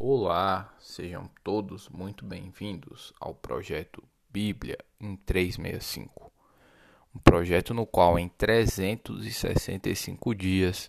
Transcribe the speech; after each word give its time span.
Olá, 0.00 0.72
sejam 0.78 1.28
todos 1.42 1.88
muito 1.88 2.24
bem-vindos 2.24 3.12
ao 3.18 3.34
projeto 3.34 4.00
Bíblia 4.30 4.78
em 5.00 5.16
365. 5.16 6.32
Um 7.12 7.18
projeto 7.18 7.74
no 7.74 7.84
qual 7.84 8.16
em 8.16 8.28
365 8.28 10.36
dias 10.36 10.88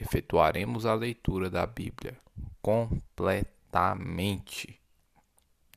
efetuaremos 0.00 0.86
a 0.86 0.94
leitura 0.94 1.50
da 1.50 1.66
Bíblia 1.66 2.16
completamente. 2.62 4.80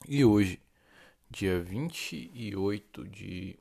E 0.07 0.23
hoje, 0.23 0.61
dia 1.29 1.61
28 1.61 3.05
de 3.09 3.59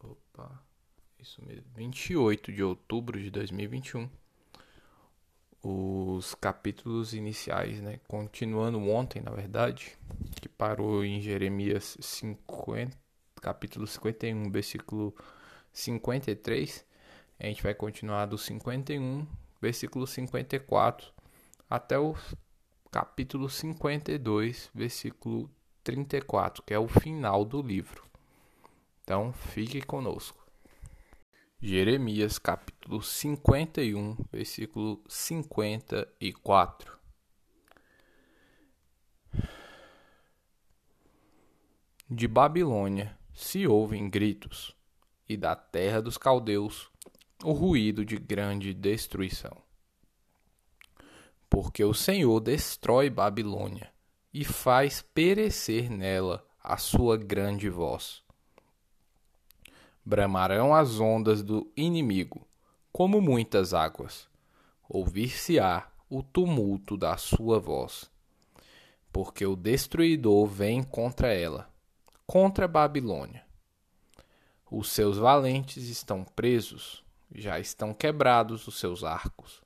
Opa, 0.00 0.64
isso 1.18 1.44
mesmo, 1.44 1.66
28 1.74 2.50
de 2.50 2.62
outubro 2.62 3.20
de 3.20 3.30
2021 3.30 4.08
os 5.68 6.34
capítulos 6.34 7.12
iniciais, 7.12 7.80
né? 7.80 8.00
Continuando 8.08 8.80
ontem, 8.88 9.20
na 9.20 9.30
verdade, 9.30 9.98
que 10.40 10.48
parou 10.48 11.04
em 11.04 11.20
Jeremias 11.20 11.96
50, 12.00 12.96
capítulo 13.40 13.86
51, 13.86 14.50
versículo 14.50 15.14
53. 15.72 16.84
A 17.38 17.46
gente 17.46 17.62
vai 17.62 17.74
continuar 17.74 18.26
do 18.26 18.38
51, 18.38 19.26
versículo 19.60 20.06
54, 20.06 21.12
até 21.68 21.98
o 21.98 22.14
capítulo 22.90 23.48
52, 23.48 24.70
versículo 24.74 25.50
34, 25.84 26.62
que 26.62 26.72
é 26.72 26.78
o 26.78 26.88
final 26.88 27.44
do 27.44 27.60
livro. 27.60 28.04
Então, 29.04 29.32
fique 29.32 29.80
conosco. 29.82 30.37
Jeremias 31.60 32.38
capítulo 32.38 33.02
51, 33.02 34.16
versículo 34.30 35.02
54. 35.08 36.96
De 42.08 42.28
Babilônia 42.28 43.18
se 43.34 43.66
ouvem 43.66 44.08
gritos, 44.08 44.72
e 45.28 45.36
da 45.36 45.56
terra 45.56 46.00
dos 46.00 46.16
caldeus 46.16 46.92
o 47.42 47.50
ruído 47.50 48.04
de 48.04 48.16
grande 48.16 48.72
destruição. 48.72 49.60
Porque 51.50 51.82
o 51.82 51.92
Senhor 51.92 52.38
destrói 52.38 53.10
Babilônia 53.10 53.92
e 54.32 54.44
faz 54.44 55.02
perecer 55.02 55.90
nela 55.90 56.46
a 56.62 56.76
sua 56.76 57.16
grande 57.16 57.68
voz 57.68 58.27
bramarão 60.08 60.74
as 60.74 60.98
ondas 60.98 61.42
do 61.42 61.70
inimigo, 61.76 62.48
como 62.90 63.20
muitas 63.20 63.74
águas. 63.74 64.26
Ouvir-se-á 64.88 65.86
o 66.08 66.22
tumulto 66.22 66.96
da 66.96 67.18
sua 67.18 67.60
voz. 67.60 68.10
Porque 69.12 69.44
o 69.44 69.54
destruidor 69.54 70.46
vem 70.46 70.82
contra 70.82 71.30
ela, 71.30 71.70
contra 72.26 72.64
a 72.64 72.68
Babilônia. 72.68 73.44
Os 74.70 74.90
seus 74.90 75.18
valentes 75.18 75.88
estão 75.88 76.24
presos, 76.24 77.04
já 77.34 77.60
estão 77.60 77.92
quebrados 77.92 78.66
os 78.66 78.80
seus 78.80 79.04
arcos. 79.04 79.60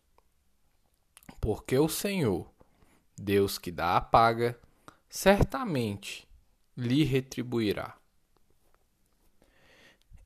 Porque 1.41 1.79
o 1.79 1.89
Senhor, 1.89 2.51
Deus 3.17 3.59
que 3.59 3.71
dá 3.71 3.97
a 3.97 4.01
paga, 4.01 4.59
certamente 5.09 6.27
lhe 6.77 7.05
retribuirá. 7.05 8.02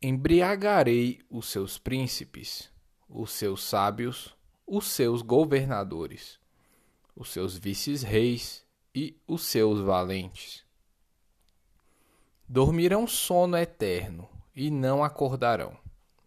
Embriagarei 0.00 1.20
os 1.30 1.47
seus 1.47 1.78
príncipes, 1.78 2.70
os 3.08 3.30
seus 3.33 3.62
sábios, 3.62 4.36
os 4.66 4.86
seus 4.89 5.22
governadores, 5.22 6.39
os 7.14 7.30
seus 7.30 7.56
vices-reis 7.56 8.62
e 8.94 9.17
os 9.27 9.42
seus 9.42 9.80
valentes. 9.80 10.64
Dormirão 12.47 13.07
sono 13.07 13.57
eterno 13.57 14.29
e 14.55 14.70
não 14.70 15.02
acordarão, 15.02 15.77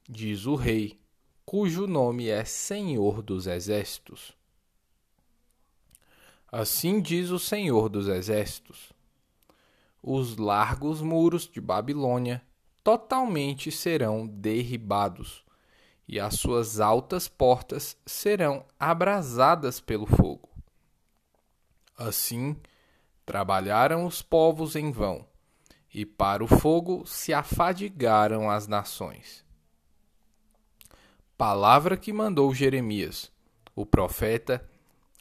diz 0.07 0.47
o 0.47 0.55
rei, 0.55 0.99
cujo 1.45 1.85
nome 1.85 2.27
é 2.27 2.43
Senhor 2.43 3.21
dos 3.21 3.45
Exércitos. 3.45 4.33
Assim 6.51 6.99
diz 6.99 7.29
o 7.29 7.37
Senhor 7.37 7.87
dos 7.87 8.07
Exércitos: 8.07 8.91
os 10.01 10.37
largos 10.37 11.01
muros 11.01 11.47
de 11.47 11.61
Babilônia 11.61 12.43
totalmente 12.89 13.71
serão 13.71 14.25
derribados, 14.25 15.45
e 16.07 16.19
as 16.19 16.39
suas 16.39 16.79
altas 16.79 17.27
portas 17.27 17.95
serão 18.03 18.65
abrasadas 18.79 19.79
pelo 19.79 20.07
fogo. 20.07 20.49
Assim, 21.95 22.57
trabalharam 23.27 24.07
os 24.07 24.23
povos 24.23 24.75
em 24.75 24.91
vão, 24.91 25.23
e 25.93 26.03
para 26.03 26.43
o 26.43 26.47
fogo 26.47 27.05
se 27.05 27.31
afadigaram 27.31 28.49
as 28.49 28.65
nações. 28.65 29.45
Palavra 31.37 31.95
que 31.95 32.11
mandou 32.11 32.51
Jeremias, 32.55 33.31
o 33.75 33.85
profeta, 33.85 34.67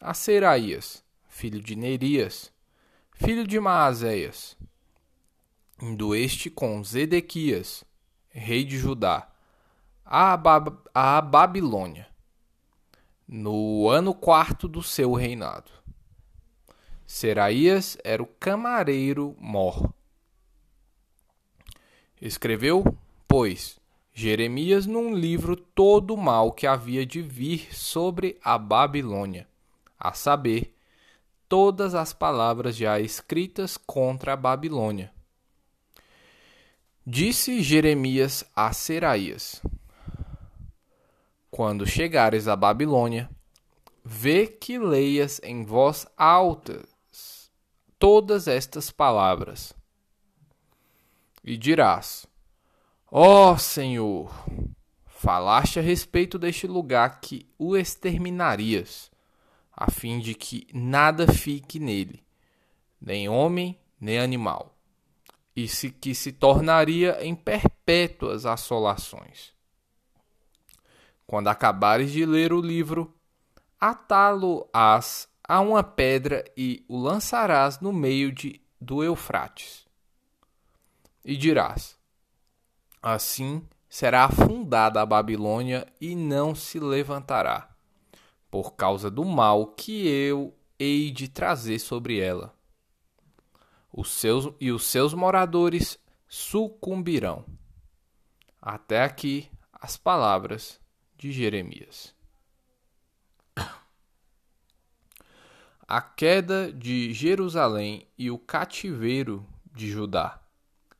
a 0.01 0.15
Seraías, 0.15 1.05
filho 1.29 1.61
de 1.61 1.77
Nerias, 1.77 2.51
filho 3.13 3.47
de 3.47 3.61
Maazéias, 3.61 4.57
indo 5.81 6.15
este 6.15 6.51
com 6.51 6.83
Zedequias, 6.83 7.85
rei 8.29 8.65
de 8.65 8.77
Judá, 8.77 9.29
a 10.05 11.21
Babilônia, 11.23 12.09
no 13.27 13.89
ano 13.89 14.13
quarto 14.13 14.67
do 14.67 14.83
seu 14.83 15.13
reinado. 15.13 15.71
Seraías 17.07 17.97
era 18.03 18.23
o 18.23 18.27
camareiro 18.27 19.37
mor. 19.39 19.93
Escreveu, 22.21 22.85
pois, 23.27 23.79
Jeremias 24.13 24.85
num 24.85 25.15
livro 25.15 25.55
todo 25.55 26.15
o 26.15 26.17
mal 26.17 26.53
que 26.53 26.67
havia 26.67 27.07
de 27.07 27.23
vir 27.23 27.73
sobre 27.75 28.37
a 28.43 28.59
Babilônia, 28.59 29.47
a 29.99 30.13
saber, 30.13 30.75
todas 31.49 31.95
as 31.95 32.13
palavras 32.13 32.77
já 32.77 32.99
escritas 32.99 33.77
contra 33.77 34.33
a 34.33 34.37
Babilônia 34.37 35.13
Disse 37.11 37.63
Jeremias 37.63 38.45
a 38.55 38.71
Seraías: 38.71 39.63
Quando 41.51 41.87
chegares 41.87 42.47
à 42.47 42.55
Babilônia, 42.55 43.31
vê 44.05 44.47
que 44.47 44.79
leias 44.79 45.41
em 45.43 45.65
voz 45.65 46.07
alta 46.19 46.87
todas 47.99 48.47
estas 48.47 48.91
palavras. 48.91 49.73
E 51.43 51.57
dirás: 51.57 52.27
Ó 53.11 53.53
oh, 53.53 53.59
Senhor, 53.59 54.31
falaste 55.07 55.79
a 55.79 55.83
respeito 55.83 56.39
deste 56.39 56.67
lugar 56.67 57.23
que 57.23 57.49
o 57.59 57.75
exterminarias, 57.75 59.11
a 59.73 59.91
fim 59.91 60.19
de 60.19 60.35
que 60.35 60.67
nada 60.75 61.27
fique 61.27 61.79
nele, 61.79 62.23
nem 63.01 63.31
homem, 63.31 63.81
nem 63.99 64.19
animal 64.19 64.78
e 65.59 65.67
se, 65.67 65.91
que 65.91 66.15
se 66.15 66.31
tornaria 66.31 67.19
em 67.21 67.35
perpétuas 67.35 68.47
assolações. 68.47 69.53
Quando 71.27 71.49
acabares 71.49 72.13
de 72.13 72.25
ler 72.25 72.53
o 72.53 72.61
livro, 72.61 73.13
atá-lo-ás 73.81 75.29
a 75.43 75.61
uma 75.61 75.83
pedra 75.83 76.45
e 76.57 76.85
o 76.87 76.97
lançarás 76.97 77.81
no 77.81 77.93
meio 77.93 78.31
de, 78.31 78.63
do 78.81 79.03
Eufrates. 79.03 79.85
E 81.25 81.37
dirás: 81.37 81.99
Assim 83.03 83.67
será 83.89 84.27
afundada 84.27 85.03
a 85.03 85.07
Babilônia 85.07 85.93
e 86.01 86.15
não 86.15 86.55
se 86.55 86.79
levantará, 86.79 87.69
por 88.49 88.77
causa 88.77 89.11
do 89.11 89.25
mal 89.25 89.67
que 89.67 90.07
eu 90.07 90.57
hei 90.79 91.11
de 91.11 91.27
trazer 91.27 91.81
sobre 91.81 92.21
ela 92.21 92.57
os 93.93 94.11
seus 94.11 94.53
e 94.61 94.71
os 94.71 94.85
seus 94.85 95.15
moradores 95.15 95.99
sucumbirão. 96.29 97.45
Até 98.61 99.03
aqui 99.03 99.51
as 99.73 99.97
palavras 99.97 100.81
de 101.17 101.33
Jeremias. 101.33 102.15
A 105.87 106.03
queda 106.03 106.73
de 106.73 107.13
Jerusalém 107.15 108.07
e 108.19 108.31
o 108.31 108.39
cativeiro 108.39 109.47
de 109.75 109.91
Judá. 109.91 110.43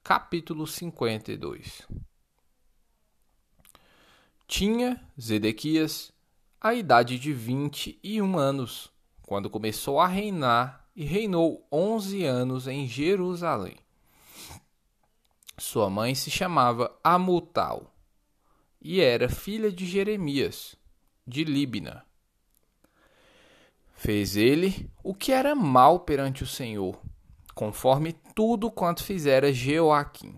Capítulo 0.03 0.67
52. 0.67 1.87
Tinha 4.47 4.99
Zedequias 5.21 6.11
a 6.61 6.75
idade 6.75 7.19
de 7.19 7.33
vinte 7.33 8.01
e 8.03 8.21
um 8.21 8.37
anos, 8.37 8.91
quando 9.23 9.49
começou 9.49 10.01
a 10.01 10.07
reinar 10.07 10.88
e 10.99 11.05
reinou 11.05 11.65
onze 11.71 12.25
anos 12.25 12.67
em 12.67 12.85
Jerusalém. 12.85 13.77
Sua 15.57 15.89
mãe 15.89 16.13
se 16.13 16.29
chamava 16.29 16.93
Amutal 17.05 17.95
e 18.83 19.01
era 19.01 19.29
filha 19.29 19.71
de 19.71 19.87
Jeremias, 19.87 20.75
de 21.25 21.45
Libna. 21.45 22.05
Fez 23.95 24.37
ele 24.37 24.91
o 25.01 25.15
que 25.15 25.31
era 25.31 25.55
mal 25.55 26.01
perante 26.01 26.43
o 26.43 26.49
Senhor, 26.49 27.01
conforme 27.55 28.13
tudo 28.35 28.69
quanto 28.69 29.05
fizera 29.05 29.53
Jeoaquim. 29.53 30.37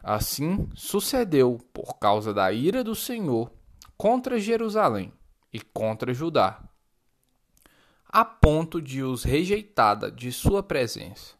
Assim 0.00 0.70
sucedeu 0.76 1.58
por 1.72 1.98
causa 1.98 2.32
da 2.32 2.52
ira 2.52 2.84
do 2.84 2.94
Senhor 2.94 3.52
contra 3.96 4.38
Jerusalém 4.38 5.12
e 5.52 5.58
contra 5.60 6.14
Judá, 6.14 6.62
a 8.16 8.24
ponto 8.24 8.80
de 8.80 9.02
os 9.02 9.24
rejeitada 9.24 10.10
de 10.10 10.32
sua 10.32 10.62
presença. 10.62 11.34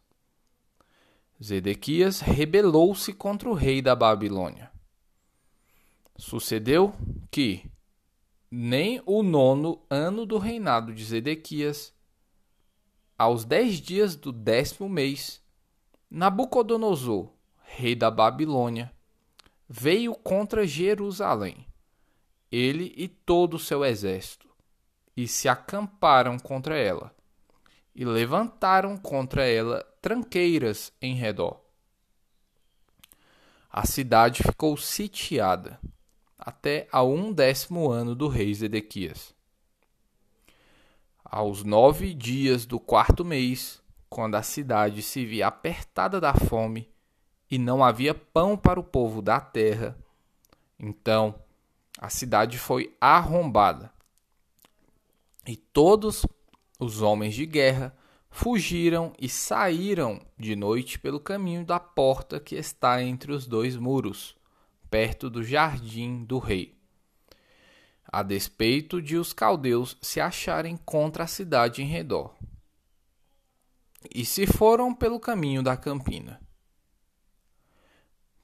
Zedequias 1.43 2.19
rebelou-se 2.19 3.11
contra 3.13 3.49
o 3.49 3.55
rei 3.55 3.81
da 3.81 3.95
Babilônia. 3.95 4.71
Sucedeu 6.15 6.93
que, 7.31 7.65
nem 8.51 9.01
o 9.07 9.23
nono 9.23 9.81
ano 9.89 10.23
do 10.23 10.37
reinado 10.37 10.93
de 10.93 11.03
Zedequias, 11.03 11.91
aos 13.17 13.43
dez 13.43 13.81
dias 13.81 14.15
do 14.15 14.31
décimo 14.31 14.87
mês, 14.87 15.41
Nabucodonosor, 16.11 17.31
rei 17.63 17.95
da 17.95 18.11
Babilônia, 18.11 18.93
veio 19.67 20.13
contra 20.13 20.67
Jerusalém, 20.67 21.65
ele 22.51 22.93
e 22.95 23.07
todo 23.07 23.55
o 23.55 23.59
seu 23.59 23.83
exército, 23.83 24.46
e 25.17 25.27
se 25.27 25.49
acamparam 25.49 26.37
contra 26.37 26.77
ela, 26.77 27.11
e 27.95 28.05
levantaram 28.05 28.95
contra 28.95 29.43
ela 29.43 29.83
tranqueiras 29.99 30.93
em 31.01 31.15
redor. 31.15 31.59
A 33.67 33.83
cidade 33.87 34.43
ficou 34.43 34.77
sitiada 34.77 35.79
até 36.37 36.87
ao 36.91 37.11
um 37.11 37.33
décimo 37.33 37.89
ano 37.89 38.13
do 38.13 38.27
rei 38.27 38.53
Zedequias. 38.53 39.35
Aos 41.25 41.63
nove 41.63 42.13
dias 42.13 42.67
do 42.67 42.79
quarto 42.79 43.25
mês, 43.25 43.81
quando 44.07 44.35
a 44.35 44.43
cidade 44.43 45.01
se 45.01 45.25
via 45.25 45.47
apertada 45.47 46.21
da 46.21 46.33
fome 46.33 46.89
e 47.49 47.57
não 47.57 47.83
havia 47.83 48.13
pão 48.13 48.55
para 48.55 48.79
o 48.79 48.83
povo 48.83 49.21
da 49.21 49.39
terra, 49.39 49.97
então 50.79 51.35
a 51.97 52.07
cidade 52.07 52.59
foi 52.59 52.95
arrombada. 53.01 53.96
E 55.47 55.55
todos 55.55 56.25
os 56.77 57.01
homens 57.01 57.33
de 57.33 57.45
guerra 57.45 57.97
fugiram 58.29 59.13
e 59.17 59.29
saíram 59.29 60.21
de 60.37 60.57
noite 60.57 60.99
pelo 60.99 61.21
caminho 61.21 61.65
da 61.65 61.79
porta 61.79 62.37
que 62.37 62.55
está 62.55 63.01
entre 63.01 63.31
os 63.31 63.47
dois 63.47 63.77
muros, 63.77 64.35
perto 64.89 65.29
do 65.29 65.41
jardim 65.41 66.25
do 66.25 66.37
rei, 66.37 66.77
a 68.05 68.21
despeito 68.21 69.01
de 69.01 69.15
os 69.15 69.31
caldeus 69.31 69.97
se 70.01 70.19
acharem 70.19 70.75
contra 70.75 71.23
a 71.23 71.27
cidade 71.27 71.81
em 71.81 71.85
redor. 71.85 72.35
E 74.13 74.25
se 74.25 74.45
foram 74.45 74.93
pelo 74.93 75.19
caminho 75.19 75.63
da 75.63 75.77
campina. 75.77 76.41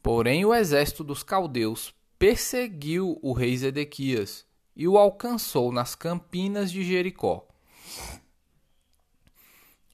Porém, 0.01 0.44
o 0.44 0.53
exército 0.53 1.03
dos 1.03 1.21
caldeus 1.21 1.94
perseguiu 2.17 3.19
o 3.21 3.33
rei 3.33 3.55
Zedequias 3.57 4.45
e 4.75 4.87
o 4.87 4.97
alcançou 4.97 5.71
nas 5.71 5.95
campinas 5.95 6.71
de 6.71 6.83
Jericó. 6.83 7.47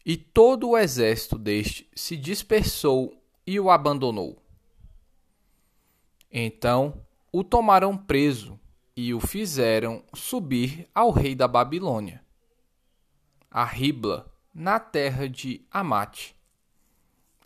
E 0.05 0.17
todo 0.17 0.69
o 0.69 0.77
exército 0.77 1.37
deste 1.37 1.89
se 1.95 2.15
dispersou 2.15 3.21
e 3.45 3.59
o 3.59 3.69
abandonou. 3.69 4.41
Então 6.31 7.05
o 7.31 7.43
tomaram 7.43 7.97
preso 7.97 8.59
e 8.95 9.13
o 9.13 9.19
fizeram 9.19 10.03
subir 10.13 10.89
ao 10.93 11.11
rei 11.11 11.35
da 11.35 11.47
Babilônia, 11.47 12.23
a 13.49 13.63
Ribla, 13.63 14.31
na 14.53 14.79
terra 14.79 15.29
de 15.29 15.65
Amate. 15.71 16.35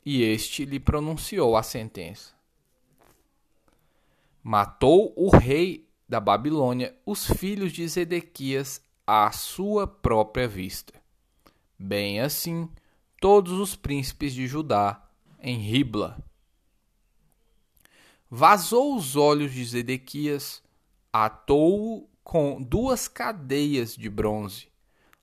E 0.05 0.21
este 0.23 0.65
lhe 0.65 0.79
pronunciou 0.79 1.55
a 1.55 1.63
sentença. 1.63 2.33
Matou 4.41 5.13
o 5.15 5.29
rei 5.29 5.87
da 6.13 6.19
Babilônia 6.19 6.95
os 7.07 7.25
filhos 7.25 7.71
de 7.71 7.87
Zedequias 7.87 8.79
à 9.07 9.31
sua 9.31 9.87
própria 9.87 10.47
vista. 10.47 10.93
Bem 11.75 12.19
assim, 12.19 12.69
todos 13.19 13.53
os 13.53 13.75
príncipes 13.75 14.31
de 14.31 14.45
Judá 14.45 15.09
em 15.41 15.57
Ribla 15.57 16.23
vazou 18.29 18.95
os 18.95 19.15
olhos 19.15 19.51
de 19.53 19.65
Zedequias, 19.65 20.61
atou-o 21.11 22.07
com 22.23 22.61
duas 22.61 23.07
cadeias 23.07 23.95
de 23.95 24.07
bronze, 24.07 24.67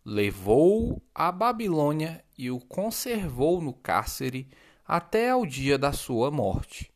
levou-o 0.05 1.01
à 1.15 1.31
Babilônia 1.31 2.25
e 2.37 2.51
o 2.51 2.59
conservou 2.59 3.61
no 3.61 3.73
cárcere 3.73 4.49
até 4.85 5.31
ao 5.31 5.47
dia 5.47 5.79
da 5.79 5.93
sua 5.93 6.33
morte. 6.33 6.90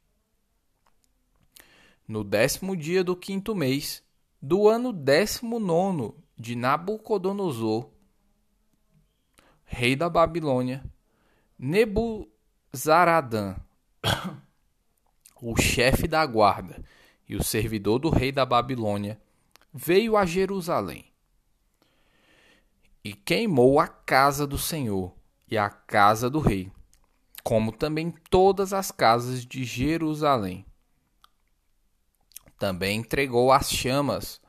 No 2.07 2.23
décimo 2.23 2.77
dia 2.77 3.03
do 3.03 3.17
quinto 3.17 3.55
mês, 3.55 4.03
do 4.41 4.69
ano 4.69 4.93
décimo 4.93 5.59
nono 5.59 6.23
de 6.37 6.55
Nabucodonosor, 6.55 7.91
rei 9.65 9.97
da 9.97 10.09
Babilônia, 10.11 10.85
Nebuzaradã, 11.59 13.57
o 15.41 15.57
chefe 15.57 16.07
da 16.07 16.27
guarda 16.27 16.85
e 17.27 17.37
o 17.37 17.43
servidor 17.43 17.99
do 17.99 18.11
rei 18.11 18.31
da 18.31 18.45
Babilônia, 18.45 19.19
veio 19.73 20.17
a 20.17 20.27
Jerusalém 20.27 21.07
e 23.03 23.13
queimou 23.13 23.81
a 23.81 23.87
casa 23.87 24.47
do 24.47 24.57
Senhor 24.59 25.15
e 25.51 25.59
a 25.59 25.69
casa 25.69 26.31
do 26.31 26.39
rei, 26.39 26.71
como 27.43 27.73
também 27.73 28.11
todas 28.31 28.73
as 28.73 28.91
casas 28.91 29.45
de 29.45 29.65
Jerusalém. 29.65 30.65
Também 32.59 32.99
entregou 32.99 33.53
às 33.53 33.71
chamas 33.71 34.41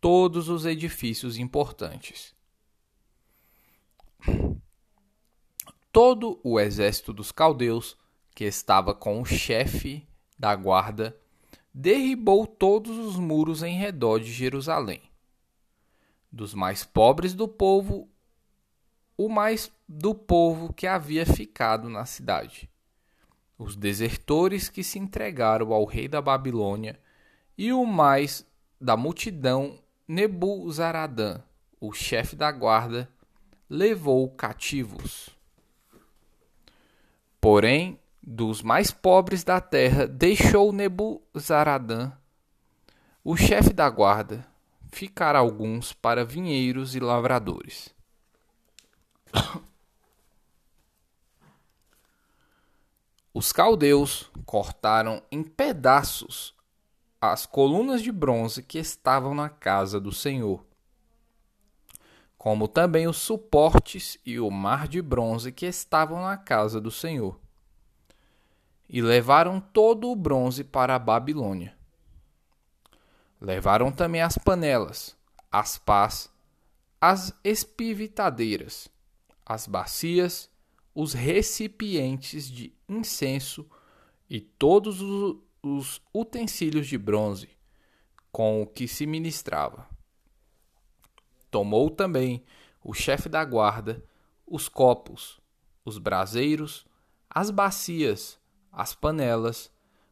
todos 0.00 0.48
os 0.48 0.66
edifícios 0.66 1.38
importantes. 1.38 2.34
Todo 5.92 6.40
o 6.42 6.58
exército 6.58 7.12
dos 7.12 7.30
caldeus, 7.30 7.96
que 8.34 8.44
estava 8.44 8.94
com 8.94 9.20
o 9.20 9.24
chefe 9.24 10.06
da 10.38 10.54
guarda 10.56 11.16
derribou 11.72 12.46
todos 12.46 12.98
os 12.98 13.16
muros 13.16 13.62
em 13.62 13.76
redor 13.76 14.18
de 14.18 14.32
Jerusalém. 14.32 15.02
Dos 16.30 16.54
mais 16.54 16.84
pobres 16.84 17.34
do 17.34 17.46
povo, 17.46 18.08
o 19.16 19.28
mais 19.28 19.70
do 19.86 20.14
povo 20.14 20.72
que 20.72 20.86
havia 20.86 21.26
ficado 21.26 21.88
na 21.88 22.06
cidade. 22.06 22.70
Os 23.58 23.76
desertores 23.76 24.68
que 24.68 24.82
se 24.82 24.98
entregaram 24.98 25.72
ao 25.72 25.84
rei 25.84 26.08
da 26.08 26.20
Babilônia 26.20 26.98
e 27.56 27.72
o 27.72 27.84
mais 27.84 28.46
da 28.80 28.96
multidão 28.96 29.78
Nebuzaradã, 30.08 31.40
o 31.80 31.92
chefe 31.92 32.36
da 32.36 32.50
guarda, 32.50 33.08
levou 33.68 34.28
cativos. 34.30 35.30
Porém, 37.40 37.98
dos 38.22 38.62
mais 38.62 38.90
pobres 38.90 39.42
da 39.42 39.60
terra, 39.60 40.06
deixou 40.06 40.72
Nebuzaradã, 40.72 42.12
o 43.24 43.36
chefe 43.36 43.72
da 43.72 43.88
guarda, 43.88 44.46
ficar 44.90 45.34
alguns 45.36 45.92
para 45.92 46.24
vinheiros 46.24 46.94
e 46.94 47.00
lavradores. 47.00 47.94
Os 53.34 53.50
caldeus 53.50 54.30
cortaram 54.44 55.22
em 55.30 55.42
pedaços 55.42 56.54
as 57.22 57.46
colunas 57.46 58.02
de 58.02 58.10
bronze 58.10 58.64
que 58.64 58.80
estavam 58.80 59.32
na 59.32 59.48
casa 59.48 60.00
do 60.00 60.10
Senhor, 60.10 60.66
como 62.36 62.66
também 62.66 63.06
os 63.06 63.16
suportes 63.16 64.18
e 64.26 64.40
o 64.40 64.50
mar 64.50 64.88
de 64.88 65.00
bronze 65.00 65.52
que 65.52 65.64
estavam 65.64 66.22
na 66.22 66.36
casa 66.36 66.80
do 66.80 66.90
Senhor 66.90 67.38
e 68.88 69.00
levaram 69.00 69.60
todo 69.60 70.10
o 70.10 70.16
bronze 70.16 70.64
para 70.64 70.96
a 70.96 70.98
Babilônia. 70.98 71.78
Levaram 73.40 73.92
também 73.92 74.20
as 74.20 74.36
panelas, 74.36 75.16
as 75.48 75.78
pás, 75.78 76.28
as 77.00 77.32
espivitadeiras, 77.44 78.88
as 79.46 79.68
bacias, 79.68 80.50
os 80.92 81.12
recipientes 81.12 82.50
de 82.50 82.74
incenso 82.88 83.64
e 84.28 84.40
todos 84.40 85.00
os 85.00 85.36
utensílios 86.12 86.86
de 86.86 86.98
bronze 86.98 87.50
com 88.30 88.62
o 88.62 88.66
que 88.66 88.88
se 88.88 89.06
ministrava. 89.06 89.88
Tomou 91.50 91.90
também 91.90 92.42
o 92.82 92.92
chefe 92.92 93.28
da 93.28 93.44
guarda 93.44 94.04
os 94.46 94.68
copos, 94.68 95.40
os 95.84 95.98
braseiros, 95.98 96.86
as 97.28 97.50
bacias 97.50 98.40
as 98.72 98.94
panelas, 98.94 99.70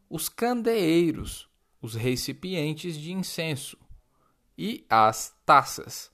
os 0.09 0.28
candeeiros, 0.28 1.49
os 1.80 1.95
recipientes 1.95 2.95
de 2.97 3.11
incenso 3.11 3.78
e 4.57 4.85
as 4.90 5.35
taças, 5.47 6.12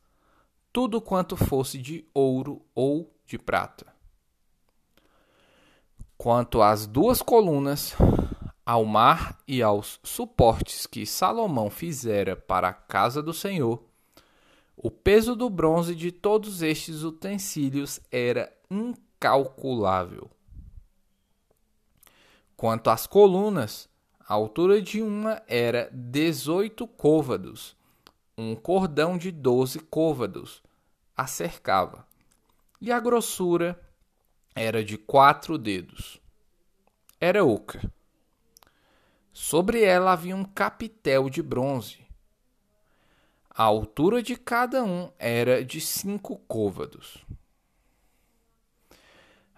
tudo 0.73 1.01
quanto 1.01 1.37
fosse 1.37 1.79
de 1.79 2.07
ouro 2.15 2.65
ou 2.73 3.13
de 3.27 3.37
prata. 3.37 3.93
Quanto 6.17 6.63
às 6.63 6.87
duas 6.87 7.21
colunas, 7.21 7.95
ao 8.67 8.85
mar 8.85 9.39
e 9.47 9.63
aos 9.63 10.01
suportes 10.03 10.89
que 10.89 11.07
Salomão 11.07 11.71
fizera 11.71 12.35
para 12.35 12.69
a 12.69 12.73
casa 12.73 13.23
do 13.23 13.33
Senhor, 13.33 13.81
o 14.77 14.91
peso 14.91 15.37
do 15.37 15.49
bronze 15.49 15.95
de 15.95 16.11
todos 16.11 16.63
estes 16.63 17.05
utensílios 17.05 18.01
era 18.11 18.53
incalculável. 18.69 20.29
Quanto 22.57 22.91
às 22.91 23.07
colunas, 23.07 23.89
a 24.29 24.35
altura 24.35 24.83
de 24.83 25.01
uma 25.01 25.41
era 25.47 25.89
18 25.93 26.89
côvados, 26.89 27.77
um 28.37 28.57
cordão 28.57 29.17
de 29.17 29.31
12 29.31 29.79
côvados 29.79 30.61
a 31.17 31.27
cercava, 31.27 32.05
e 32.81 32.91
a 32.91 32.99
grossura 32.99 33.81
era 34.55 34.83
de 34.85 34.99
quatro 34.99 35.57
dedos. 35.57 36.21
Era 37.21 37.45
oca. 37.45 37.91
Sobre 39.39 39.85
ela 39.85 40.15
havia 40.15 40.35
um 40.35 40.47
capitel 40.47 41.29
de 41.29 41.43
bronze. 41.43 41.99
A 43.51 43.65
altura 43.65 44.23
de 44.23 44.35
cada 44.35 44.83
um 44.83 45.13
era 45.19 45.63
de 45.63 45.79
cinco 45.79 46.39
côvados. 46.49 47.23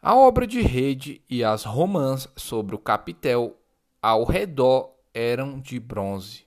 A 0.02 0.16
obra 0.16 0.49
de 0.49 0.61
rede 0.61 1.23
e 1.30 1.44
as 1.44 1.62
romãs 1.62 2.28
sobre 2.35 2.75
o 2.75 2.78
capitel 2.78 3.56
ao 4.02 4.25
redor 4.25 4.97
eram 5.14 5.61
de 5.61 5.78
bronze. 5.78 6.44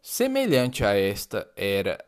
Semelhante 0.00 0.86
a 0.86 0.94
esta 0.94 1.52
era 1.54 2.02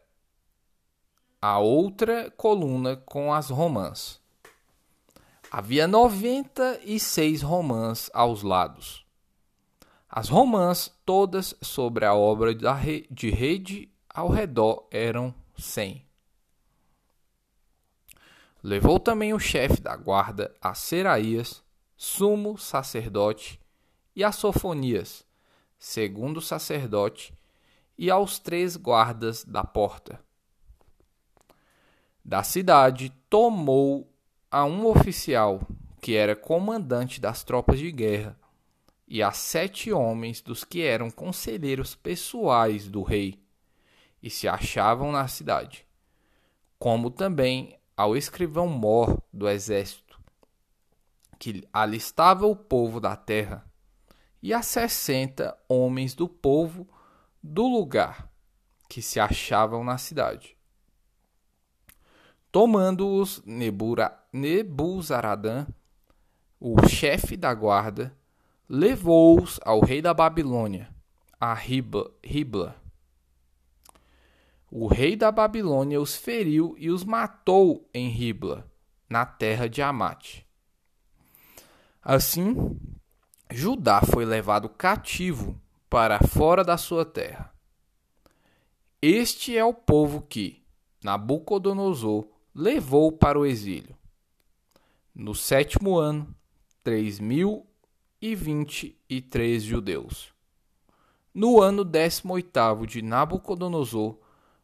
a 1.38 1.58
outra 1.58 2.30
coluna 2.30 2.96
com 2.96 3.30
as 3.30 3.50
romãs. 3.50 4.22
Havia 5.50 5.86
noventa 5.86 6.80
e 6.82 6.98
seis 6.98 7.42
romãs 7.42 8.10
aos 8.14 8.42
lados. 8.42 9.06
As 10.08 10.30
romãs, 10.30 10.90
todas 11.04 11.54
sobre 11.60 12.06
a 12.06 12.14
obra 12.14 12.54
de 12.54 13.30
rede 13.30 13.92
ao 14.08 14.30
redor, 14.30 14.88
eram 14.90 15.34
cem. 15.58 16.02
Levou 18.62 18.98
também 18.98 19.34
o 19.34 19.38
chefe 19.38 19.82
da 19.82 19.94
guarda 19.94 20.54
a 20.62 20.74
Seraías, 20.74 21.62
sumo 21.94 22.56
sacerdote, 22.56 23.60
e 24.16 24.24
a 24.24 24.32
Sofonias, 24.32 25.24
segundo 25.78 26.40
sacerdote, 26.40 27.34
e 27.96 28.10
aos 28.10 28.38
três 28.38 28.76
guardas 28.76 29.44
da 29.44 29.62
porta. 29.62 30.18
Da 32.24 32.42
cidade 32.42 33.12
tomou 33.28 34.10
a 34.50 34.64
um 34.64 34.86
oficial 34.86 35.60
que 36.00 36.14
era 36.16 36.34
comandante 36.34 37.20
das 37.20 37.44
tropas 37.44 37.78
de 37.78 37.92
guerra 37.92 38.38
e 39.08 39.22
a 39.22 39.32
sete 39.32 39.90
homens 39.90 40.42
dos 40.42 40.64
que 40.64 40.82
eram 40.82 41.10
conselheiros 41.10 41.94
pessoais 41.94 42.88
do 42.88 43.02
rei 43.02 43.42
e 44.22 44.28
se 44.28 44.46
achavam 44.46 45.10
na 45.10 45.26
cidade, 45.26 45.86
como 46.78 47.10
também 47.10 47.78
ao 47.96 48.14
escrivão 48.16 48.68
mor 48.68 49.22
do 49.32 49.48
exército, 49.48 50.20
que 51.38 51.66
alistava 51.72 52.46
o 52.46 52.54
povo 52.54 53.00
da 53.00 53.16
terra, 53.16 53.64
e 54.42 54.52
a 54.52 54.60
sessenta 54.60 55.58
homens 55.68 56.14
do 56.14 56.28
povo 56.28 56.86
do 57.42 57.66
lugar 57.66 58.30
que 58.88 59.00
se 59.00 59.18
achavam 59.18 59.82
na 59.82 59.96
cidade. 59.96 60.56
Tomando-os 62.52 63.42
Nebuzaradã, 64.32 65.66
o 66.60 66.86
chefe 66.88 67.36
da 67.36 67.52
guarda, 67.54 68.17
levou-os 68.68 69.58
ao 69.64 69.80
rei 69.80 70.02
da 70.02 70.12
Babilônia, 70.12 70.94
a 71.40 71.54
Ribla. 71.54 72.76
O 74.70 74.86
rei 74.86 75.16
da 75.16 75.32
Babilônia 75.32 76.00
os 76.00 76.14
feriu 76.14 76.74
e 76.78 76.90
os 76.90 77.02
matou 77.02 77.88
em 77.94 78.08
Ribla, 78.10 78.70
na 79.08 79.24
terra 79.24 79.68
de 79.68 79.80
Amate. 79.80 80.46
Assim, 82.02 82.78
Judá 83.50 84.02
foi 84.02 84.26
levado 84.26 84.68
cativo 84.68 85.58
para 85.88 86.20
fora 86.20 86.62
da 86.62 86.76
sua 86.76 87.06
terra. 87.06 87.50
Este 89.00 89.56
é 89.56 89.64
o 89.64 89.72
povo 89.72 90.20
que 90.20 90.62
Nabucodonosor 91.02 92.28
levou 92.54 93.12
para 93.12 93.38
o 93.38 93.46
exílio. 93.46 93.96
No 95.14 95.34
sétimo 95.34 95.96
ano, 95.96 96.34
três 96.82 97.18
mil 97.18 97.67
e 98.20 98.34
vinte 98.34 98.98
e 99.08 99.20
três 99.20 99.62
judeus. 99.62 100.32
No 101.32 101.60
ano 101.60 101.84
décimo 101.84 102.34
oitavo 102.34 102.86
de 102.86 103.00
Nabucodonosor, 103.00 104.18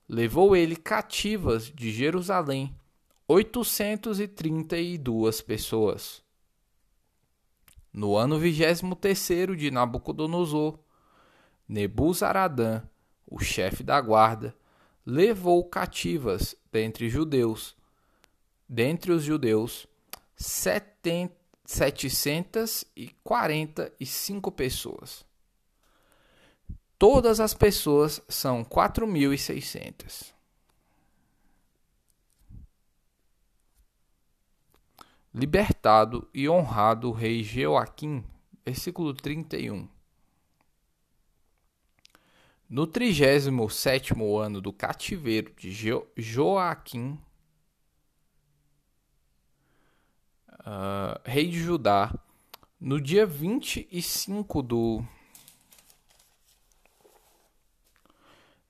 levou 0.08 0.56
ele 0.56 0.76
cativas 0.76 1.70
de 1.70 1.92
Jerusalém 1.92 2.74
oitocentos 3.26 4.20
e 4.20 4.28
trinta 4.28 4.76
e 4.76 4.98
duas 4.98 5.40
pessoas. 5.40 6.22
No 7.92 8.16
ano 8.16 8.38
vigésimo 8.38 8.94
terceiro 8.96 9.56
de 9.56 9.70
Nabucodonosor, 9.70 10.78
Nebuzaradã, 11.66 12.82
o 13.26 13.38
chefe 13.38 13.82
da 13.82 14.00
guarda, 14.00 14.54
levou 15.06 15.64
cativas 15.64 16.56
dentre 16.70 17.08
judeus, 17.08 17.76
dentre 18.68 19.12
os 19.12 19.22
judeus, 19.22 19.86
setenta 20.36 21.43
745 21.64 24.52
pessoas. 24.52 25.24
Todas 26.98 27.40
as 27.40 27.54
pessoas 27.54 28.20
são 28.28 28.62
4.600. 28.64 30.34
Libertado 35.32 36.28
e 36.32 36.48
honrado 36.48 37.08
o 37.08 37.12
rei 37.12 37.42
Joaquim, 37.42 38.24
versículo 38.64 39.12
31. 39.12 39.88
No 42.68 42.86
37 42.86 44.14
ano 44.40 44.60
do 44.60 44.72
cativeiro 44.72 45.52
de 45.56 45.72
Joaquim, 46.16 47.18
uh, 50.64 51.20
rei 51.24 51.48
de 51.48 51.58
Judá, 51.58 52.12
no 52.80 53.00
dia 53.00 53.26
25 53.26 54.62
do, 54.62 55.04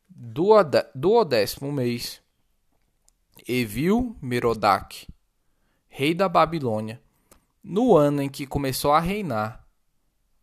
do, 0.09 0.55
do 0.95 1.25
décimo 1.25 1.73
mês, 1.73 2.21
Evil 3.49 4.17
Merodach, 4.21 5.07
rei 5.89 6.15
da 6.15 6.29
Babilônia, 6.29 7.01
no 7.63 7.97
ano 7.97 8.23
em 8.23 8.29
que 8.29 8.47
começou 8.47 8.93
a 8.93 9.01
reinar, 9.01 9.67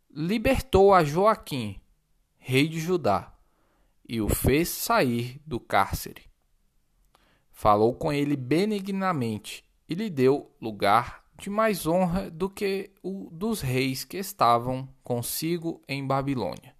libertou 0.10 0.93
a 0.93 1.03
Joaquim, 1.03 1.79
rei 2.38 2.67
de 2.67 2.79
Judá, 2.79 3.34
e 4.08 4.20
o 4.20 4.27
fez 4.27 4.67
sair 4.67 5.39
do 5.46 5.60
cárcere. 5.60 6.24
Falou 7.51 7.93
com 7.93 8.12
ele 8.12 8.36
benignamente 8.36 9.63
e 9.88 9.93
lhe 9.93 10.10
deu 10.10 10.51
lugar 10.60 11.20
de 11.41 11.50
mais 11.50 11.88
honra 11.88 12.29
do 12.29 12.48
que 12.48 12.91
o 13.01 13.27
dos 13.31 13.62
reis 13.62 14.03
que 14.03 14.17
estavam 14.17 14.88
consigo 15.03 15.81
em 15.88 16.05
Babilônia. 16.05 16.75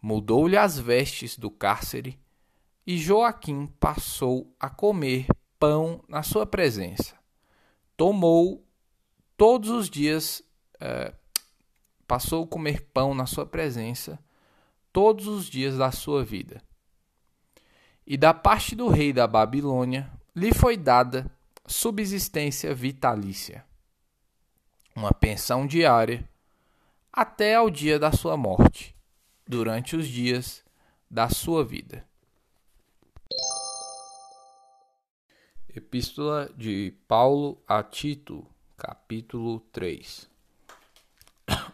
Mudou-lhe 0.00 0.56
as 0.56 0.78
vestes 0.78 1.36
do 1.36 1.50
cárcere, 1.50 2.18
e 2.86 2.96
Joaquim 2.96 3.66
passou 3.66 4.54
a 4.60 4.70
comer 4.70 5.26
pão 5.58 6.04
na 6.08 6.22
sua 6.22 6.46
presença. 6.46 7.18
Tomou 7.96 8.64
todos 9.36 9.70
os 9.70 9.90
dias, 9.90 10.42
é, 10.78 11.12
passou 12.06 12.44
a 12.44 12.46
comer 12.46 12.82
pão 12.92 13.14
na 13.14 13.26
sua 13.26 13.46
presença 13.46 14.22
todos 14.92 15.26
os 15.26 15.46
dias 15.46 15.76
da 15.76 15.90
sua 15.90 16.22
vida. 16.22 16.62
E 18.06 18.16
da 18.16 18.32
parte 18.32 18.76
do 18.76 18.88
rei 18.88 19.12
da 19.12 19.26
Babilônia 19.26 20.12
lhe 20.36 20.52
foi 20.52 20.76
dada 20.76 21.28
subsistência 21.66 22.74
vitalícia, 22.74 23.64
uma 24.94 25.12
pensão 25.12 25.66
diária, 25.66 26.28
até 27.12 27.54
ao 27.54 27.70
dia 27.70 27.98
da 27.98 28.12
sua 28.12 28.36
morte, 28.36 28.94
durante 29.46 29.96
os 29.96 30.06
dias 30.06 30.62
da 31.10 31.28
sua 31.28 31.64
vida. 31.64 32.06
Epístola 35.74 36.52
de 36.56 36.94
Paulo 37.08 37.60
a 37.66 37.82
Tito, 37.82 38.46
capítulo 38.76 39.58
3 39.72 40.30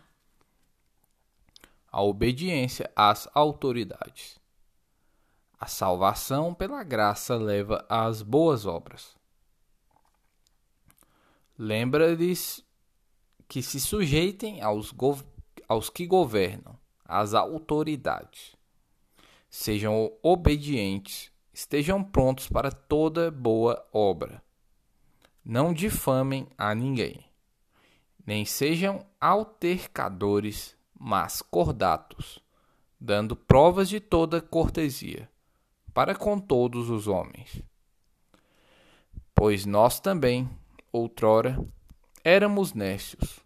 A 1.93 2.03
obediência 2.03 2.91
às 2.95 3.29
autoridades. 3.35 4.39
A 5.59 5.67
salvação 5.67 6.55
pela 6.55 6.83
graça 6.83 7.35
leva 7.37 7.85
às 7.91 8.23
boas 8.23 8.65
obras. 8.65 9.20
Lembra-lhes 11.63 12.65
que 13.47 13.61
se 13.61 13.79
sujeitem 13.79 14.63
aos, 14.63 14.95
aos 15.69 15.91
que 15.91 16.07
governam, 16.07 16.75
às 17.05 17.35
autoridades. 17.35 18.57
Sejam 19.51 20.11
obedientes, 20.23 21.31
estejam 21.53 22.03
prontos 22.03 22.49
para 22.49 22.73
toda 22.73 23.31
boa 23.31 23.87
obra. 23.93 24.43
Não 25.45 25.75
difamem 25.75 26.49
a 26.57 26.75
ninguém, 26.75 27.23
nem 28.25 28.47
sejam 28.47 29.05
altercadores, 29.21 30.75
mas 30.99 31.43
cordatos, 31.43 32.43
dando 32.99 33.37
provas 33.37 33.91
de 33.91 34.01
toda 34.01 34.41
cortesia 34.41 35.29
para 35.93 36.15
com 36.15 36.39
todos 36.39 36.89
os 36.89 37.07
homens. 37.07 37.63
Pois 39.35 39.67
nós 39.67 40.01
também, 40.01 40.49
outrora, 40.93 41.59
éramos 42.25 42.75
nécios, 42.75 43.41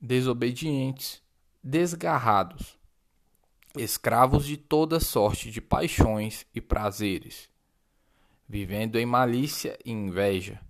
desobedientes, 0.00 1.22
desgarrados, 1.62 2.78
escravos 3.76 4.44
de 4.44 4.56
toda 4.56 4.98
sorte 4.98 5.50
de 5.50 5.60
paixões 5.60 6.46
e 6.54 6.60
prazeres, 6.60 7.48
vivendo 8.48 8.96
em 8.96 9.06
malícia 9.06 9.78
e 9.84 9.92
inveja, 9.92 10.60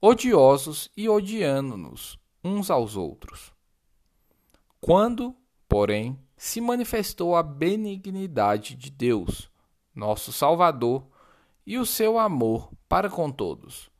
odiosos 0.00 0.90
e 0.96 1.08
odiando-nos 1.08 2.18
uns 2.42 2.70
aos 2.70 2.96
outros. 2.96 3.52
Quando, 4.80 5.34
porém, 5.68 6.18
se 6.36 6.60
manifestou 6.60 7.36
a 7.36 7.42
benignidade 7.42 8.74
de 8.74 8.90
Deus, 8.90 9.50
nosso 9.94 10.32
Salvador, 10.32 11.06
e 11.66 11.78
o 11.78 11.84
seu 11.84 12.18
amor 12.18 12.72
para 12.88 13.10
com 13.10 13.30
todos, 13.30 13.90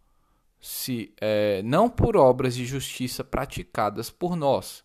se 0.60 1.14
é, 1.18 1.62
não 1.62 1.88
por 1.88 2.16
obras 2.16 2.54
de 2.54 2.66
justiça 2.66 3.24
praticadas 3.24 4.10
por 4.10 4.36
nós, 4.36 4.84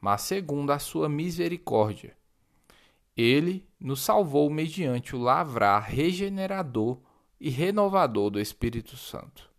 mas 0.00 0.22
segundo 0.22 0.72
a 0.72 0.78
sua 0.78 1.08
misericórdia. 1.08 2.16
Ele 3.14 3.68
nos 3.78 4.00
salvou 4.00 4.48
mediante 4.48 5.14
o 5.14 5.18
lavrar 5.18 5.82
regenerador 5.82 6.98
e 7.38 7.50
renovador 7.50 8.30
do 8.30 8.40
Espírito 8.40 8.96
Santo, 8.96 9.50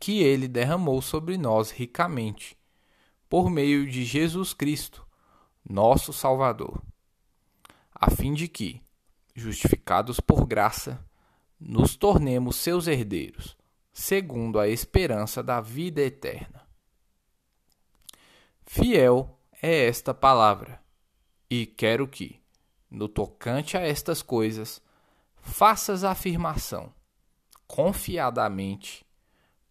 que 0.00 0.20
ele 0.20 0.48
derramou 0.48 1.00
sobre 1.00 1.38
nós 1.38 1.70
ricamente, 1.70 2.58
por 3.28 3.48
meio 3.48 3.88
de 3.88 4.04
Jesus 4.04 4.52
Cristo, 4.52 5.06
nosso 5.64 6.12
Salvador, 6.12 6.82
a 7.94 8.10
fim 8.10 8.34
de 8.34 8.48
que, 8.48 8.82
justificados 9.34 10.18
por 10.18 10.44
graça, 10.44 11.02
nos 11.64 11.96
tornemos 11.96 12.56
seus 12.56 12.86
herdeiros, 12.86 13.56
segundo 13.92 14.58
a 14.58 14.68
esperança 14.68 15.42
da 15.42 15.60
vida 15.60 16.00
eterna. 16.00 16.66
Fiel 18.66 19.38
é 19.60 19.86
esta 19.86 20.12
palavra, 20.12 20.82
e 21.48 21.66
quero 21.66 22.08
que, 22.08 22.40
no 22.90 23.08
tocante 23.08 23.76
a 23.76 23.80
estas 23.80 24.22
coisas, 24.22 24.82
faças 25.40 26.04
a 26.04 26.10
afirmação, 26.10 26.92
confiadamente, 27.66 29.04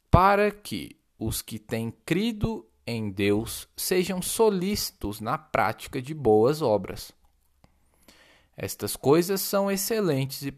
para 0.09 0.51
que 0.51 0.97
os 1.17 1.41
que 1.41 1.59
têm 1.59 1.91
crido 2.05 2.67
em 2.85 3.09
Deus 3.09 3.67
sejam 3.75 4.21
solícitos 4.21 5.19
na 5.19 5.37
prática 5.37 6.01
de 6.01 6.13
boas 6.13 6.61
obras. 6.61 7.13
Estas 8.55 8.95
coisas 8.95 9.41
são 9.41 9.71
excelentes 9.71 10.43
e 10.43 10.51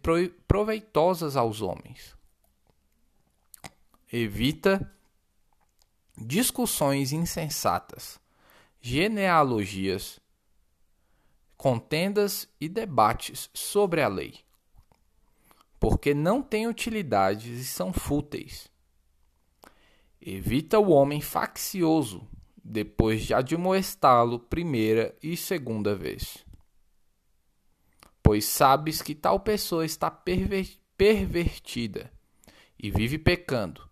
proveitosas 0.47 1.35
aos 1.35 1.61
homens. 1.61 2.15
Evita 4.11 4.91
discussões 6.17 7.11
insensatas, 7.11 8.19
genealogias, 8.81 10.19
contendas 11.55 12.47
e 12.59 12.67
debates 12.67 13.49
sobre 13.53 14.01
a 14.01 14.07
lei, 14.07 14.39
porque 15.79 16.13
não 16.13 16.41
têm 16.41 16.67
utilidades 16.67 17.59
e 17.59 17.65
são 17.65 17.93
fúteis. 17.93 18.69
Evita 20.19 20.79
o 20.79 20.89
homem 20.89 21.21
faccioso, 21.21 22.27
depois 22.63 23.23
de 23.23 23.33
admoestá-lo 23.33 24.39
primeira 24.39 25.15
e 25.21 25.35
segunda 25.35 25.95
vez 25.95 26.42
pois 28.23 28.45
sabes 28.45 29.01
que 29.01 29.13
tal 29.13 29.41
pessoa 29.41 29.85
está 29.85 30.09
pervertida 30.97 32.09
e 32.79 32.89
vive 32.89 33.19
pecando, 33.19 33.87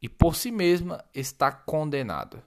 e 0.00 0.08
por 0.08 0.34
si 0.34 0.50
mesma 0.50 1.04
está 1.14 1.52
condenada. 1.52 2.42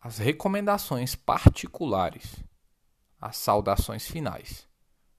As 0.00 0.16
recomendações 0.16 1.14
particulares, 1.14 2.36
as 3.20 3.36
saudações 3.36 4.06
finais, 4.06 4.66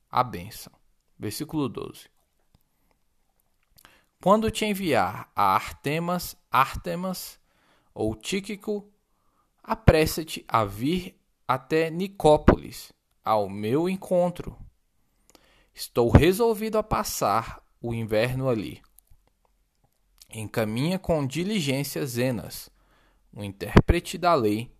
a 0.09 0.23
bênção. 0.23 0.73
Versículo 1.17 1.69
12. 1.69 2.09
Quando 4.21 4.49
te 4.49 4.65
enviar 4.65 5.31
a 5.35 5.53
Artemas, 5.53 6.35
Artemas 6.49 7.39
ou 7.93 8.15
Tíquico, 8.15 8.91
apressa-te 9.61 10.43
a 10.47 10.63
vir 10.63 11.18
até 11.49 11.89
Nicópolis, 11.89 12.93
ao 13.25 13.49
meu 13.49 13.89
encontro. 13.89 14.55
Estou 15.73 16.11
resolvido 16.11 16.77
a 16.77 16.83
passar 16.83 17.59
o 17.81 17.91
inverno 17.91 18.47
ali. 18.47 18.79
Encaminha 20.31 20.99
com 20.99 21.25
diligência 21.25 22.05
Zenas, 22.05 22.69
o 23.33 23.43
intérprete 23.43 24.15
da 24.15 24.35
lei, 24.35 24.71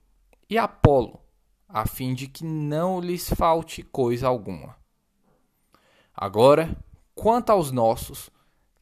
e 0.47 0.59
Apolo, 0.59 1.19
a 1.67 1.87
fim 1.87 2.13
de 2.13 2.27
que 2.27 2.45
não 2.45 3.01
lhes 3.01 3.27
falte 3.27 3.81
coisa 3.81 4.27
alguma. 4.27 4.77
Agora, 6.13 6.77
quanto 7.15 7.49
aos 7.49 7.71
nossos, 7.71 8.29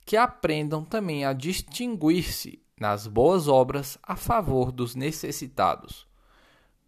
que 0.06 0.18
aprendam 0.18 0.84
também 0.84 1.24
a 1.24 1.32
distinguir-se 1.32 2.62
nas 2.78 3.08
boas 3.08 3.48
obras 3.48 3.98
a 4.04 4.18
favor 4.18 4.74
dos 4.74 4.94
necessitados, 4.94 6.06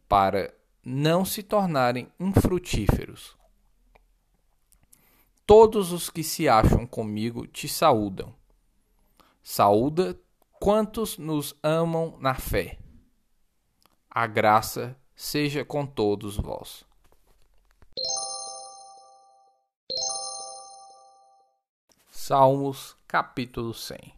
para 0.06 0.59
não 0.84 1.26
se 1.26 1.44
tornarem 1.44 2.12
infrutíferos. 2.20 3.38
Todos 5.46 5.92
os 5.92 6.10
que 6.10 6.24
se 6.24 6.48
acham 6.48 6.86
comigo 6.86 7.48
te 7.48 7.68
saúdam. 7.68 8.36
Saúda 9.42 10.20
quantos 10.60 11.18
nos 11.18 11.56
amam 11.64 12.18
na 12.20 12.36
fé. 12.36 12.78
A 14.10 14.28
graça 14.28 14.96
seja 15.16 15.66
com 15.66 15.86
todos 15.86 16.38
vós. 16.38 16.86
Salmos, 22.12 22.96
capítulo 23.08 23.74
100 23.74 24.14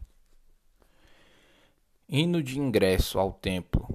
Hino 2.10 2.44
de 2.44 2.60
ingresso 2.60 3.18
ao 3.18 3.32
templo. 3.32 3.88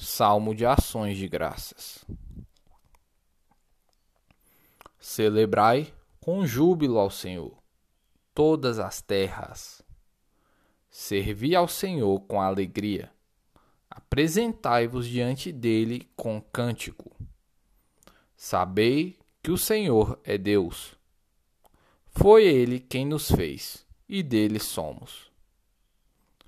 Salmo 0.00 0.54
de 0.54 0.64
ações 0.64 1.18
de 1.18 1.26
graças. 1.26 2.04
Celebrai 4.96 5.92
com 6.20 6.46
júbilo 6.46 7.00
ao 7.00 7.10
Senhor 7.10 7.58
todas 8.32 8.78
as 8.78 9.02
terras. 9.02 9.82
Servi 10.88 11.56
ao 11.56 11.66
Senhor 11.66 12.20
com 12.20 12.40
alegria. 12.40 13.10
Apresentai-vos 13.90 15.04
diante 15.08 15.50
dele 15.50 16.08
com 16.14 16.40
cântico. 16.40 17.10
Sabei 18.36 19.18
que 19.42 19.50
o 19.50 19.58
Senhor 19.58 20.20
é 20.22 20.38
Deus. 20.38 20.94
Foi 22.06 22.44
ele 22.44 22.78
quem 22.78 23.04
nos 23.04 23.32
fez, 23.32 23.84
e 24.08 24.22
dele 24.22 24.60
somos 24.60 25.27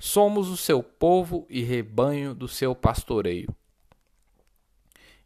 Somos 0.03 0.49
o 0.49 0.57
seu 0.57 0.83
povo 0.83 1.47
e 1.51 1.63
rebanho 1.63 2.35
do 2.35 2.49
seu 2.49 2.75
pastoreio. 2.75 3.55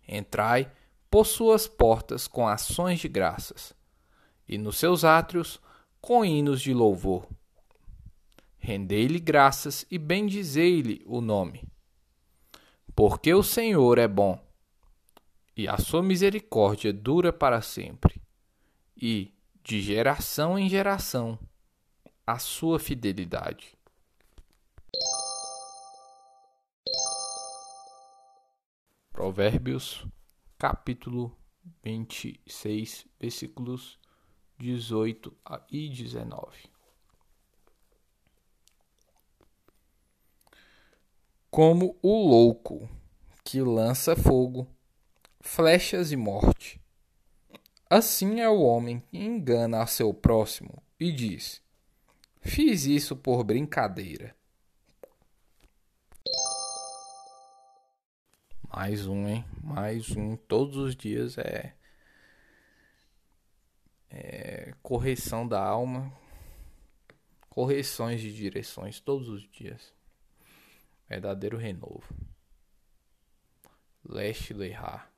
Entrai 0.06 0.68
por 1.08 1.24
suas 1.24 1.68
portas 1.68 2.26
com 2.26 2.48
ações 2.48 2.98
de 2.98 3.06
graças, 3.06 3.72
e 4.48 4.58
nos 4.58 4.76
seus 4.76 5.04
átrios 5.04 5.60
com 6.00 6.24
hinos 6.24 6.60
de 6.60 6.74
louvor. 6.74 7.28
Rendei-lhe 8.58 9.20
graças 9.20 9.86
e 9.88 9.96
bendizei-lhe 9.96 11.04
o 11.06 11.20
nome. 11.20 11.62
Porque 12.96 13.32
o 13.32 13.44
Senhor 13.44 13.96
é 13.96 14.08
bom, 14.08 14.44
e 15.56 15.68
a 15.68 15.78
sua 15.78 16.02
misericórdia 16.02 16.92
dura 16.92 17.32
para 17.32 17.62
sempre, 17.62 18.20
e, 18.96 19.32
de 19.62 19.80
geração 19.80 20.58
em 20.58 20.68
geração, 20.68 21.38
a 22.26 22.40
sua 22.40 22.80
fidelidade. 22.80 23.78
Provérbios 29.14 30.04
capítulo 30.58 31.38
26, 31.84 33.06
versículos 33.20 33.96
18 34.58 35.32
e 35.70 35.88
19. 35.88 36.68
Como 41.48 41.96
o 42.02 42.28
louco 42.28 42.88
que 43.44 43.60
lança 43.60 44.16
fogo, 44.16 44.66
flechas 45.40 46.10
e 46.10 46.16
morte. 46.16 46.82
Assim 47.88 48.40
é 48.40 48.48
o 48.48 48.62
homem 48.62 48.98
que 48.98 49.16
engana 49.16 49.80
a 49.80 49.86
seu 49.86 50.12
próximo 50.12 50.82
e 50.98 51.12
diz: 51.12 51.62
Fiz 52.40 52.84
isso 52.84 53.14
por 53.14 53.44
brincadeira. 53.44 54.34
Mais 58.76 59.06
um, 59.06 59.28
hein? 59.28 59.44
Mais 59.62 60.10
um. 60.16 60.36
Todos 60.36 60.76
os 60.76 60.96
dias 60.96 61.38
é, 61.38 61.76
é 64.10 64.74
correção 64.82 65.46
da 65.46 65.64
alma, 65.64 66.12
correções 67.48 68.20
de 68.20 68.34
direções 68.34 68.98
todos 68.98 69.28
os 69.28 69.48
dias. 69.48 69.94
Verdadeiro 71.08 71.56
renovo. 71.56 72.02
Leste 74.04 74.52
Leihar. 74.52 75.08